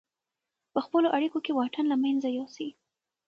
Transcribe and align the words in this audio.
په 0.73 0.79
خپلو 0.85 1.07
اړیکو 1.15 1.37
کې 1.45 1.55
واټن 1.57 1.85
له 1.89 1.97
منځه 2.03 2.27
یوسئ. 2.37 2.69